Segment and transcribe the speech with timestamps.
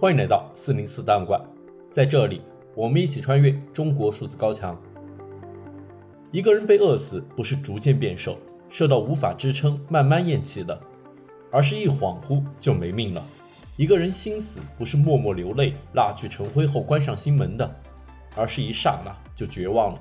[0.00, 1.40] 欢迎来到四零四档案馆，
[1.88, 2.42] 在这里，
[2.74, 4.76] 我们一起穿越中国数字高墙。
[6.32, 8.36] 一个人被饿死，不是逐渐变瘦，
[8.68, 10.78] 瘦到无法支撑，慢慢咽气的，
[11.50, 13.24] 而是一恍惚就没命了。
[13.76, 17.74] 一个人心死，不是默默流泪，蜡炬成灰后关上心门的，
[18.34, 19.98] 而是一刹那就绝望了。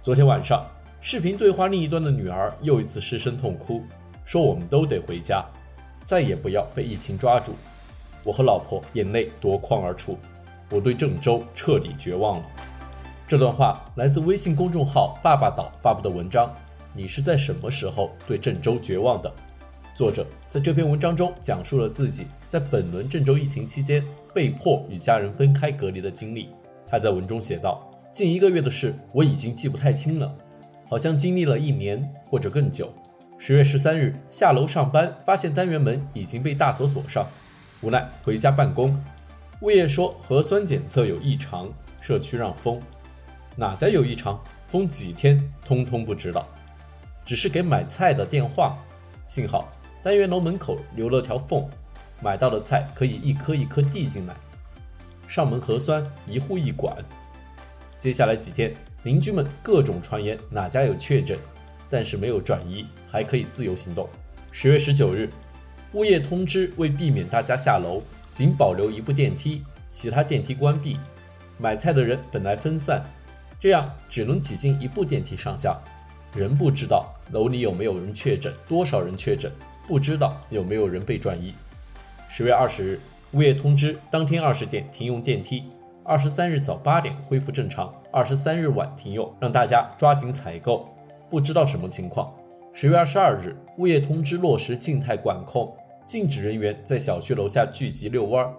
[0.00, 0.66] 昨天晚上，
[1.02, 3.82] 视频对话另一端的女儿又一次失声痛哭，
[4.24, 5.44] 说：“我们都得回家，
[6.04, 7.52] 再也不要被疫情抓住。”
[8.24, 10.18] 我和老婆眼泪夺眶而出，
[10.70, 12.46] 我对郑州彻底绝望了。
[13.26, 16.52] 这段话来自微信公众号“爸爸岛”发布的文章。
[16.92, 19.32] 你是在什么时候对郑州绝望的？
[19.94, 26.48] 作者在这篇文章中讲述了自己在本轮郑州疫情期间被迫与家人分开隔离的经历。
[26.88, 27.86] 他在文中写道。
[28.12, 30.34] 近一个月的事，我已经记不太清了，
[30.88, 32.92] 好像经历了一年或者更久。
[33.38, 37.24] 十月十三日下楼上班，发现单元门已经被大锁锁上，
[37.82, 38.98] 无奈回家办公。
[39.60, 41.68] 物业说核酸检测有异常，
[42.00, 42.80] 社区让封。
[43.56, 44.42] 哪家有异常？
[44.68, 45.42] 封几天？
[45.64, 46.48] 通通不知道，
[47.24, 48.78] 只是给买菜的电话。
[49.26, 51.68] 幸好单元楼门口留了条缝，
[52.22, 54.34] 买到的菜可以一颗一颗递进来。
[55.26, 56.96] 上门核酸，一户一管。
[57.98, 61.38] 接下来几天，邻居们各种传言哪家有确诊，
[61.88, 64.08] 但是没有转移，还可以自由行动。
[64.50, 65.30] 十月十九日，
[65.92, 70.96] 物业通知为避免大家下楼，仅保留一部电梯，其他电梯关闭。
[71.58, 73.02] 买菜的人本来分散，
[73.58, 75.76] 这样只能挤进一部电梯上下。
[76.32, 79.50] 人不知道楼里有没有人确诊，多少人确诊，
[79.88, 81.52] 不知道有没有人被转移。
[82.28, 83.00] 十月二十日，
[83.32, 85.64] 物业通知当天二十点停用电梯。
[86.04, 90.88] 二十三日早八点恢复正常，二十三日晚停用，让大家抓紧采购。
[91.28, 92.32] 不知道什么情况。
[92.72, 95.76] 十月二十二日，物业通知落实静态管控，
[96.10, 98.52] 禁止人员在小区楼下聚集遛弯。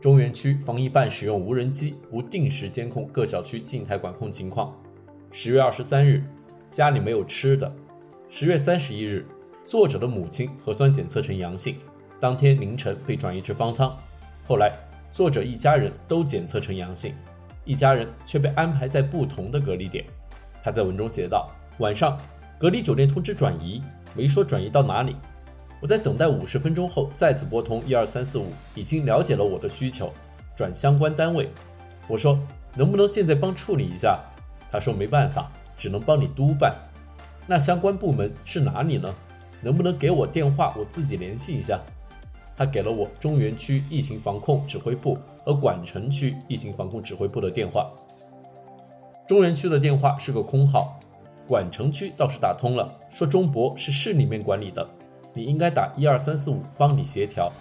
[0.00, 4.74] 中原区防疫办使用无人机，无定时监控各小区静态管控情况。
[5.30, 6.24] 十月二十三日，
[6.70, 7.70] 家里没有吃的。
[8.30, 9.26] 十月三十一日，
[9.62, 11.76] 作者的母亲核酸检测呈阳性，
[12.18, 13.94] 当天凌晨被转移至方舱，
[14.48, 14.72] 后来。
[15.12, 17.12] 作者一家人都检测呈阳性，
[17.66, 20.02] 一家人却被安排在不同的隔离点。
[20.62, 22.18] 他在文中写道：“晚上
[22.58, 23.82] 隔离酒店通知转移，
[24.14, 25.14] 没说转移到哪里。
[25.80, 30.12] 我在等待五十分钟后再次拨通一二三四五，已经了解了我的需求，
[30.56, 31.50] 转相关单位。
[32.08, 32.38] 我说
[32.74, 34.18] 能不能现在帮处理一下？
[34.72, 36.74] 他说没办法，只能帮你督办。
[37.46, 39.14] 那相关部门是哪里呢？
[39.62, 41.80] 能不能给我电话，我自己联系一下？”
[42.56, 47.90] 他给了我中原区疫情防控指挥部和管城区疫情防控指挥部的电话。
[49.28, 50.98] 中原区的电话是个空号，
[51.46, 54.88] 管城区倒是打通了，说中博是市里面管理的，
[55.36, 57.52] 你应该打一二三四五帮你协调。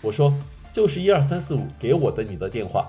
[0.00, 0.32] 我说
[0.70, 2.86] 就是一二三四五给我的你的电话。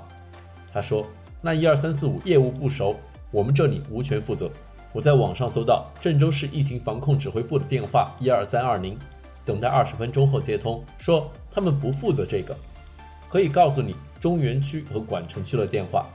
[0.72, 1.04] 他说
[1.42, 2.96] 那一二三四五业务不熟，
[3.32, 4.52] 我们这里无权负责。
[4.92, 8.96] 我在网上搜到郑州市疫情防控指挥部的电话一二三二零。
[9.44, 12.56] 等待二十分钟后接通，说他们不负责这个，
[13.28, 16.08] 可以告诉你中原区和管城区的电话。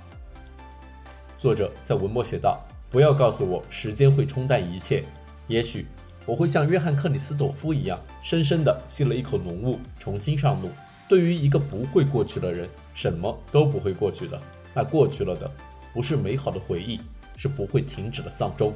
[1.36, 5.04] 作者在文末写道：“不要告诉我时间会冲淡一切，
[5.46, 5.86] 也许
[6.28, 10.68] 我会像约翰克里斯朵夫一样，深深地吸了一口浓雾，重新上路。
[11.08, 14.38] 对于一个不会过去的人，什么都不会过去的。
[14.74, 15.50] 那过去了的，
[15.94, 17.00] 不是美好的回忆，
[17.34, 18.74] 是不会停止的丧钟。”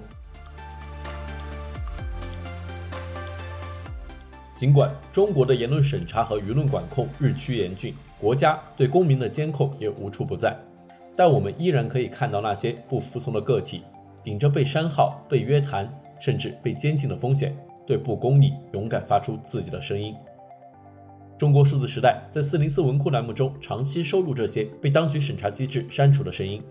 [4.54, 10.56] 尽管中国的言论审查和舆论管控日趋严峻，国家对公民的监控也无处不在，
[11.14, 13.82] 但我们依然可以看到那些不服从的个体，
[14.22, 17.52] 顶着被删号、被约谈，甚至被监禁的风险，
[17.84, 20.14] 对不公义勇敢发出自己的声音。
[21.36, 26.62] 中国数字时代在四零四文库栏目中长期收录这些被当局审查机制删除的声音。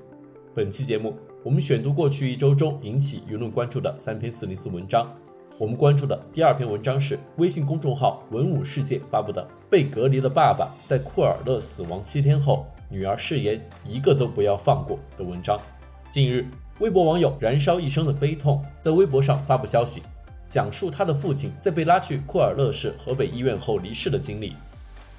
[0.56, 1.14] 本期节目，
[1.44, 5.06] 我们选读过去一周中引起舆论关注的三篇四零四文章。
[5.58, 15.60] 我们关注的第二篇文章是微信公众号“文武世界”发布的“被隔离的爸爸在库尔勒死亡七天后，女儿誓言一个都不要放过”的文章。
[16.10, 16.46] 近日，
[16.82, 20.02] 微博网友燃烧一生的悲痛在微博上发布消息，
[20.50, 24.54] 讲述他的父亲在被拉去库尔勒市河北医院后离世的经历。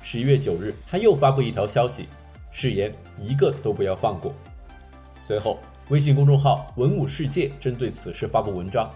[0.02, 2.06] 十一月九日，他又发布一条消息，
[2.50, 4.34] 誓言一个都不要放过。
[5.20, 8.90] 随后，微信公众号“文武世界”针对此事发布文章，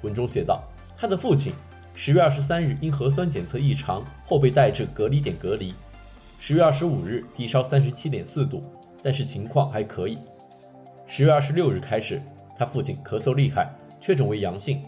[0.00, 0.62] 文中写道。
[0.96, 1.52] 他的父亲
[1.92, 5.74] 十月二十三日因核酸检测异常后被带至隔离点隔离，
[6.40, 8.64] 十月二十五日低烧三十七点四度，
[9.02, 10.16] 但是情况还可以。
[11.10, 12.20] 十月二十六日开始，
[12.54, 14.82] 他父亲咳嗽厉害，确诊为阳性，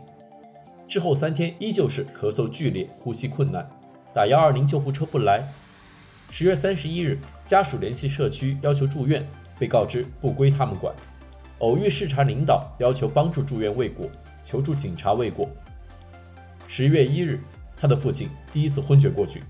[0.87, 3.67] 之后三天依旧是咳嗽剧烈、呼吸困难，
[4.13, 5.43] 打幺二零救护车不来。
[6.29, 9.27] 十月三十一日，家属联系社区要求住院，
[9.59, 10.95] 被告知不归他们管。
[11.61, 14.07] 偶遇视察领导，要求帮助住院未果，
[14.45, 15.49] 求助警察未果。
[16.69, 17.41] 十月一日，
[17.75, 19.43] 他的父亲第一次昏厥过去，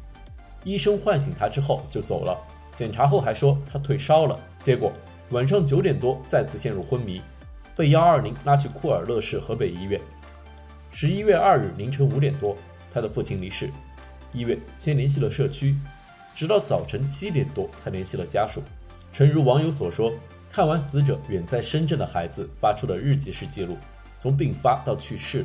[0.63, 2.39] 医生唤醒他之后就走了。
[2.77, 4.93] 检查后还说他退烧了，结果
[5.31, 7.21] 晚上九点多再次陷入昏迷，
[7.77, 10.01] 被幺二零拉去库尔勒市河北医院。
[10.91, 12.57] 十一月二日凌晨五点多，
[12.91, 13.71] 他的父亲离世，
[14.33, 15.77] 医院先联系了社区，
[16.35, 18.63] 直到早晨七点多才联系了家属。
[19.13, 20.13] 诚如网友所说。
[20.53, 23.79] 看完死者远在深圳的孩子发出的日记式记录，
[24.19, 25.45] 从病发到去世，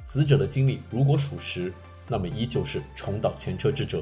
[0.00, 1.72] 死者的经历如果属实，
[2.06, 4.00] 那么依旧是重蹈前车之辙。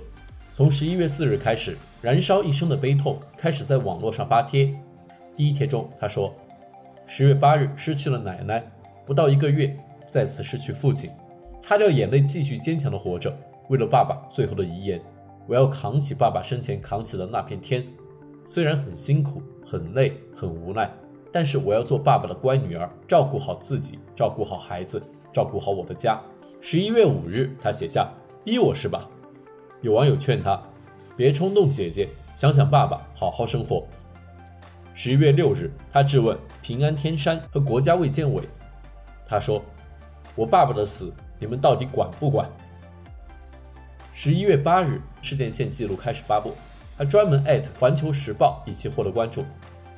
[0.50, 4.78] 从十一月四日开始，燃烧一生的悲痛开始在网络上发帖。
[5.34, 6.34] 第一帖中，他说
[7.06, 8.62] ：“十月八日失去了奶奶，
[9.06, 9.76] 不到一个月
[10.06, 11.10] 再次失去父亲，
[11.58, 13.34] 擦掉眼泪继续坚强的活着。
[13.68, 15.00] 为了爸爸最后的遗言，
[15.46, 17.84] 我要扛起爸爸生前扛起的那片天。”
[18.44, 20.90] 虽然很辛苦、很累、很无奈，
[21.32, 25.00] 但是我要做爸爸的乖女儿，照顾好自己，照顾好孩子，
[25.32, 26.20] 照顾好我的家。
[26.60, 28.12] 十一月五日，他写下
[28.44, 29.08] ：“逼我是吧？”
[29.80, 30.60] 有网友劝他
[31.16, 33.84] ：“别冲动，姐姐，想想爸爸，好好生活。”
[34.94, 38.42] 十一月六日，他质问平安天山和国家卫健委，
[39.24, 39.64] 他说
[40.36, 42.48] ：“我爸爸的死，你们到底管不管？”
[44.12, 46.52] 十一月八日，事件线记录开始发布。
[46.98, 49.44] 他专门艾特《环球时报》，以期获得关注。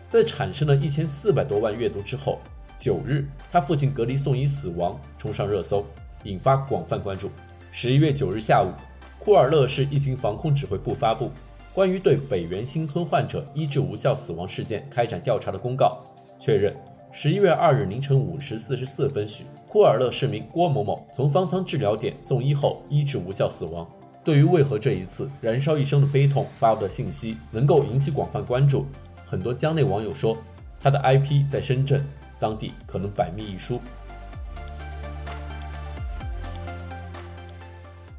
[0.06, 2.38] 在产生了一千四百多万阅读之后，
[2.78, 5.84] 九日，他父亲隔离送医死亡，冲上热搜，
[6.22, 7.30] 引发广泛关注。
[7.72, 8.70] 十一月九日下午，
[9.18, 11.32] 库尔勒市疫情防控指挥部发布
[11.74, 15.98] 关于对北园新村患者医治无效死亡事件开展调查的公告，
[16.38, 16.72] 确认
[17.10, 23.84] 十一月二日凌晨五时四十四分许，库尔勒市民郭某某从方舱治疗点送医后医治无效死亡。
[24.22, 28.86] 对于为何这一次燃烧一生的悲痛发布的信息能够引起广泛关注，
[29.26, 30.36] 很多江内网友说，
[30.80, 32.06] 他的 IP 在深圳，
[32.38, 33.80] 当地可能百密一疏。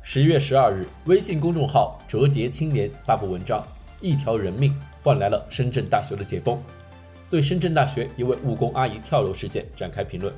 [0.07, 3.66] 十一月十二日，微信公众号“折叠青年”发布文章，
[4.00, 6.62] 一条人命换来了深圳大学的解封，
[7.28, 10.31] 对深圳大学一位务工阿姨跳楼事件展开评论。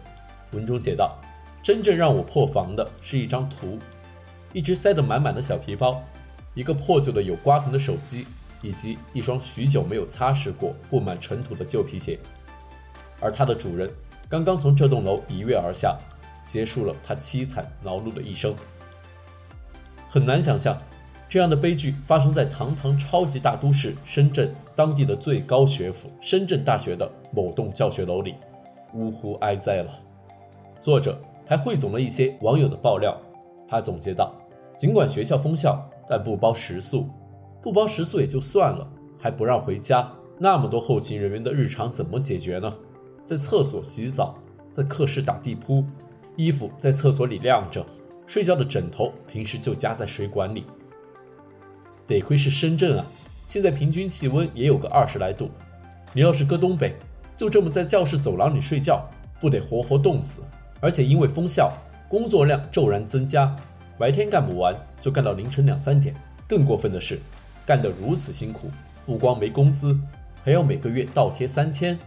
[0.51, 1.19] 文中写道
[1.61, 3.77] ：“真正让我破防的是一张图。”
[4.53, 6.01] 一只塞得满满的小皮包，
[6.53, 8.25] 一个破旧的有刮痕的手机，
[8.61, 12.17] 以及一双许久没有擦拭过、布满尘土的旧皮鞋。
[13.19, 13.91] 而它的主人
[14.29, 15.97] 刚刚从这栋楼一跃而下，
[16.45, 18.55] 结束了他凄惨劳碌的一生。
[20.17, 20.75] 很难想象，
[21.29, 28.33] 这样的悲剧发生在堂堂超级大都市深圳当地的最高学府——深圳大学的某栋教学楼里。
[28.95, 29.91] 呜呼哀哉了！
[30.81, 33.15] 作者还汇总了一些网友的爆料。
[33.67, 34.33] 他总结道
[34.75, 37.07] ：“尽管学校封校，但不包食宿，
[37.61, 40.11] 不包食宿也就算了，还不让回家。
[40.39, 42.73] 那么多后勤人员的日常怎么解决呢？
[43.23, 44.35] 在厕所洗澡，
[44.71, 45.85] 在课室打地铺，
[46.35, 47.85] 衣服在厕所里晾着，
[48.27, 50.65] 睡觉的枕头平时就夹在水管里。
[52.05, 53.05] 得亏是深圳啊，
[53.47, 55.49] 现在平均气温也有个二十来度。
[56.13, 56.95] 你要是搁东北，
[57.35, 59.09] 就这么在教室走廊里睡觉，
[59.39, 60.43] 不得活活冻死？
[60.79, 61.73] 而且因为封校。”
[62.09, 63.53] 工作量骤然增加，
[63.99, 66.15] 白天干不完就干到凌晨两三点。
[66.47, 67.19] 更过分的是，
[67.65, 68.71] 干得如此辛苦，
[69.05, 69.99] 不光没工资，
[70.41, 71.99] 还要每个月倒贴三千。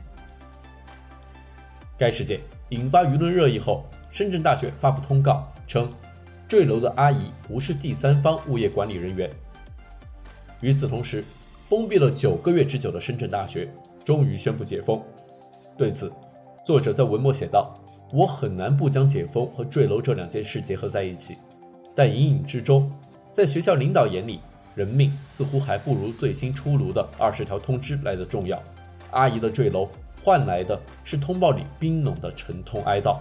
[1.99, 5.93] 该事件引发舆论热议后，深圳大学发布通告称，
[6.51, 9.31] 坠楼的阿姨不是第三方物业管理人员。
[10.61, 11.25] 与此同时，
[11.65, 13.73] 封闭了九个月之久的深圳大学
[14.05, 15.01] 终于宣布解封。
[15.79, 16.13] 对此，
[16.67, 17.73] 作者在文末写道。
[18.13, 21.37] 我很难不将解封和坠楼这两件事结合在一起，
[21.95, 22.91] 但隐隐之中，
[23.31, 24.41] 在学校领导眼里，
[24.75, 28.61] 人命似乎还不如最新出炉的二十条通知来得重要。
[29.13, 29.89] 阿姨的坠楼
[30.25, 33.19] 换来的是通报里冰冷的沉痛哀悼，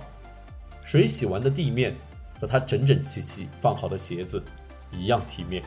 [0.82, 1.94] 水洗完的地面
[2.40, 4.42] 和他整整齐齐放好的鞋子
[4.92, 5.62] 一样体面。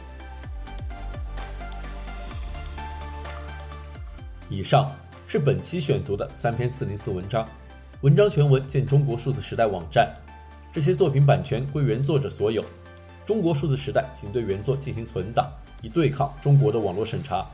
[4.49, 4.91] 以上
[5.27, 7.49] 是本期选读的三篇四零四文章。
[8.01, 10.13] 文章全文见中国数字时代网站。
[10.73, 12.65] 这些作品版权归原作者所有。
[13.25, 15.51] 中国数字时代仅对原作进行存档，
[15.81, 17.47] 以对抗中国的网络审查。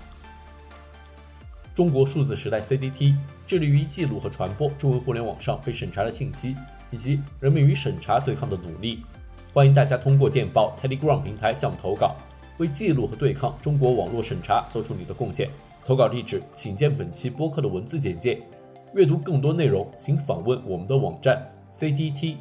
[1.75, 3.15] 中国数字时代 CDT
[3.47, 6.57] 致力于记录和传播中文互联网上被审查的信息，
[6.91, 9.03] 以及人们与审查对抗的努力。
[9.53, 12.15] 欢迎大家通过电报 Telegram 平台向我们投稿，
[12.59, 15.49] 为记录和对抗中国网络审查做出你的贡献。
[15.85, 18.41] 投稿地址请见本期播客的文字简介。
[18.95, 22.39] 阅读更多内容，请访问我们的网站 cdt.media。